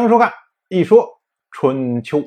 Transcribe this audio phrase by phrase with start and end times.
[0.00, 0.30] 欢迎收看
[0.68, 1.20] 《一说
[1.50, 2.20] 春秋》。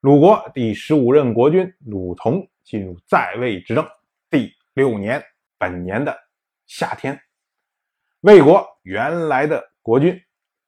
[0.00, 3.86] 鲁国第十五任国君鲁同进入在位执政
[4.30, 5.22] 第六年，
[5.58, 6.18] 本年的
[6.64, 7.20] 夏天，
[8.20, 10.18] 魏国原来的国君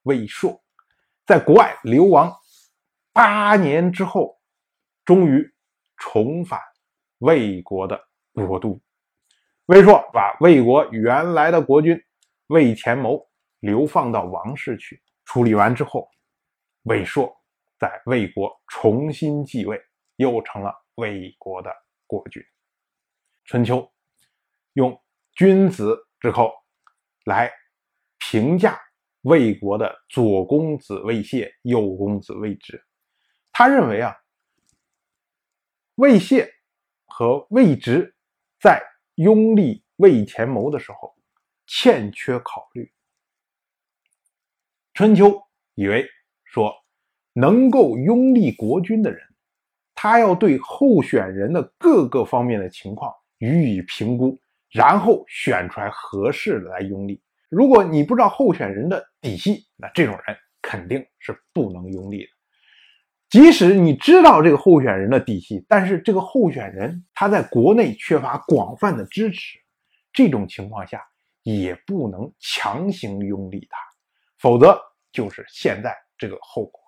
[0.03, 0.63] 魏硕
[1.25, 2.31] 在国外流亡
[3.15, 4.39] 八年之后，
[5.07, 5.51] 终于
[5.97, 6.61] 重返
[7.21, 7.99] 魏国的
[8.35, 8.79] 国都。
[9.65, 11.99] 魏硕把魏国原来的国君
[12.49, 13.27] 魏前谋
[13.61, 15.03] 流放到王室去。
[15.29, 16.09] 处理完之后，
[16.85, 17.31] 魏硕
[17.79, 19.79] 在魏国重新继位，
[20.17, 21.71] 又成了魏国的
[22.07, 22.43] 国君。
[23.45, 23.87] 春秋
[24.73, 24.99] 用
[25.37, 26.51] “君子”之口
[27.27, 27.53] 来
[28.19, 28.81] 评价
[29.21, 32.83] 魏国的左公子魏谢、右公子魏直。
[33.53, 34.17] 他认为啊，
[35.97, 36.51] 魏谢
[37.05, 38.17] 和魏直
[38.59, 38.83] 在
[39.17, 41.15] 拥立魏前谋的时候
[41.67, 42.91] 欠缺考虑。
[44.99, 45.41] 春秋
[45.77, 46.05] 以为
[46.43, 46.75] 说，
[47.33, 49.21] 能够拥立国君的人，
[49.95, 54.37] 他要对候选人的各个方面的情况予以评估，
[54.73, 57.23] 然后选出来合适的来拥立。
[57.49, 62.29] 如果你不知道候选人的底细，那这种人肯定是不能拥立的。
[63.31, 69.61] 即使你知道这个候选人的底细，但是这个候选人他在国内缺乏广泛的支持，
[70.13, 71.01] 这种情况下
[71.45, 73.79] 也不能强行拥立他，
[74.41, 74.77] 否则。
[75.13, 76.81] 就是现在这个后果。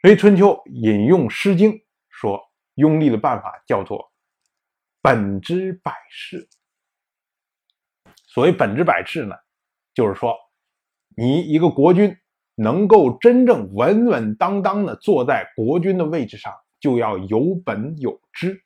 [0.00, 1.72] 所以春秋引用《诗经》
[2.08, 2.40] 说，
[2.74, 4.12] 拥立的办法叫做
[5.00, 6.48] “本之百世”。
[8.26, 9.36] 所谓“本之百世”呢，
[9.94, 10.36] 就是说，
[11.16, 12.16] 你一个国君
[12.54, 18.60] 能够真正稳稳当当的坐在国君的位置上，就要有本有知。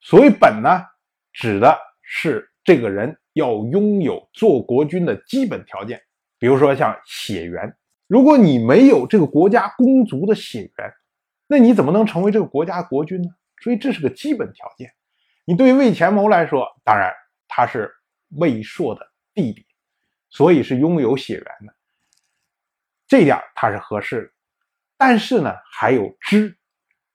[0.00, 0.84] 所谓“本”呢，
[1.32, 6.00] 指的是这个人要拥有做国君的基本条件。
[6.40, 7.72] 比如说像血缘，
[8.08, 10.92] 如果你没有这个国家公族的血缘，
[11.46, 13.28] 那你怎么能成为这个国家国君呢？
[13.62, 14.90] 所以这是个基本条件。
[15.44, 17.12] 你对于魏前谋来说，当然
[17.46, 17.92] 他是
[18.30, 19.66] 魏硕的弟弟，
[20.30, 21.74] 所以是拥有血缘的，
[23.06, 24.30] 这点他是合适的。
[24.96, 26.56] 但是呢，还有知，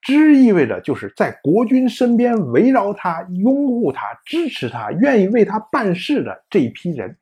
[0.02, 7.18] 知意味着就是在国君身边围绕他、拥护他、支持他、愿意为他办事的这一批人。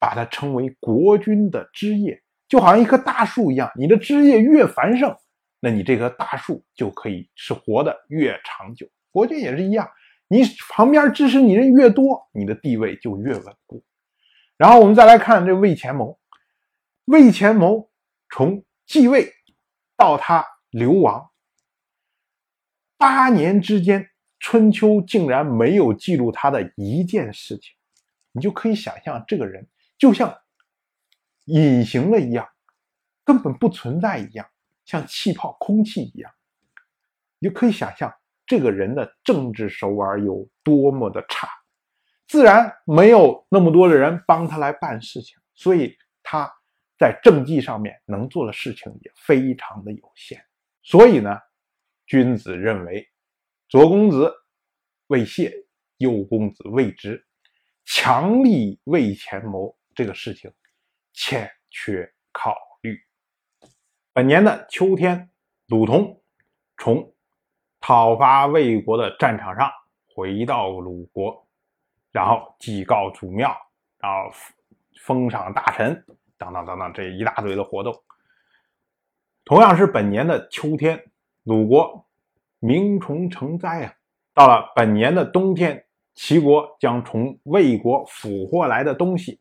[0.00, 3.70] 把它称为国君的枝叶，就好像一棵大树一样。
[3.76, 5.14] 你的枝叶越繁盛，
[5.60, 8.88] 那你这棵大树就可以是活的越长久。
[9.12, 9.88] 国君也是一样，
[10.26, 13.84] 你旁边支持你人越多，你的地位就越稳固。
[14.56, 16.18] 然后我们再来看这魏前谋，
[17.04, 17.90] 魏前谋
[18.30, 19.32] 从继位
[19.96, 21.30] 到他流亡
[22.96, 27.74] 八年之间，春秋竟然没有记录他的一件事情，
[28.32, 29.68] 你就可以想象这个人。
[30.00, 30.34] 就像
[31.44, 32.48] 隐形了一样，
[33.22, 34.48] 根本不存在一样，
[34.86, 36.32] 像气泡、空气一样，
[37.38, 38.10] 你就可以想象
[38.46, 41.46] 这个人的政治手腕有多么的差，
[42.26, 46.50] 自然没有那么多的人帮他来办事情，所以他
[46.98, 50.42] 在政绩上面能做的事情也非常的有限。
[50.82, 51.38] 所以呢，
[52.06, 53.06] 君子认为
[53.68, 54.32] 左公子
[55.08, 55.52] 未谢，
[55.98, 57.22] 右公子未知，
[57.84, 59.76] 强力为前谋。
[60.00, 60.50] 这个事情
[61.12, 62.98] 欠缺考虑。
[64.14, 65.28] 本年的秋天，
[65.66, 66.22] 鲁同
[66.78, 67.12] 从
[67.80, 69.70] 讨伐魏国的战场上
[70.14, 71.46] 回到鲁国，
[72.12, 73.54] 然后祭告祖庙，
[73.98, 74.34] 然后
[75.02, 76.02] 封赏大臣，
[76.38, 77.94] 等等等等，这一大堆的活动。
[79.44, 81.10] 同样是本年的秋天，
[81.42, 82.08] 鲁国
[82.58, 83.94] 鸣虫成灾啊！
[84.32, 85.84] 到了本年的冬天，
[86.14, 89.38] 齐国将从魏国俘获来的东西。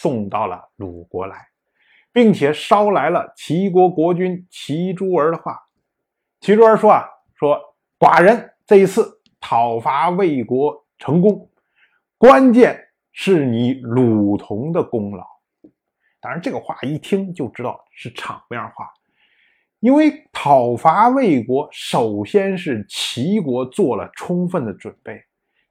[0.00, 1.36] 送到了鲁国来，
[2.12, 5.58] 并且捎来了齐国国君齐诸儿的话。
[6.40, 7.58] 齐诸儿说：“啊，说
[7.98, 11.48] 寡人这一次讨伐魏国成功，
[12.18, 12.78] 关键
[13.12, 15.24] 是你鲁同的功劳。”
[16.20, 18.90] 当然，这个话一听就知道是场面话，
[19.80, 25.22] 因为讨伐魏国，首先是齐国做了充分的准备，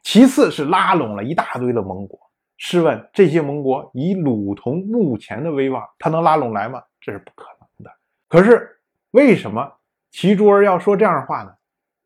[0.01, 2.19] 其次是拉拢了一大堆的盟国。
[2.57, 6.81] 试问这些盟国以鲁同目前的威望，他能拉拢来吗？
[7.01, 7.91] 这是不可能的。
[8.27, 8.79] 可是
[9.11, 9.69] 为什么
[10.11, 11.53] 齐珠儿要说这样的话呢？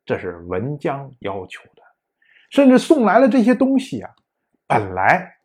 [0.04, 1.82] 这是文姜要求的。
[2.50, 4.10] 甚至送来了这些东西啊，
[4.66, 5.36] 本来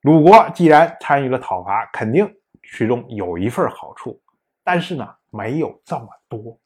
[0.00, 2.34] 鲁国既然参与了讨伐，肯定
[2.72, 4.20] 其中有一份好处，
[4.64, 6.58] 但是呢，没有这么多。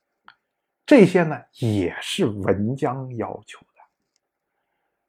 [0.87, 3.82] 这些呢，也是文姜要求的。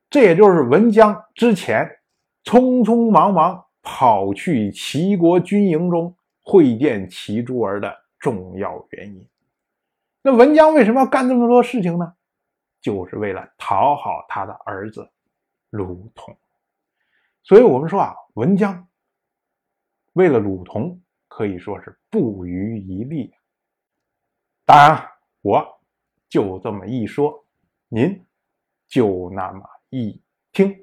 [0.10, 1.90] 这也就是文姜之前。
[2.44, 9.28] 匆匆忙忙跑去齐国军营中会见齐珠儿的重要原因。
[10.22, 12.14] 那文姜为什么要干这么多事情呢？
[12.82, 15.10] 就是为了讨好他的儿子
[15.70, 16.38] 鲁同。
[17.44, 18.88] 所以我们说啊，文姜
[20.14, 23.34] 为了鲁同可以说是不遗余力。
[24.66, 25.10] 当然，
[25.42, 25.66] 我
[26.30, 27.46] 就这么一说，
[27.88, 28.26] 您
[28.88, 30.83] 就那么一听。